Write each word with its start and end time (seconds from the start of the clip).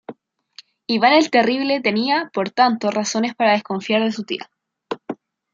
Iván 0.87 1.13
el 1.13 1.29
Terrible 1.29 1.79
tenía, 1.79 2.31
por 2.33 2.49
tanto, 2.49 2.89
razones 2.89 3.35
para 3.35 3.51
desconfiar 3.51 4.01
de 4.03 4.11
su 4.11 4.23
tía. 4.23 4.49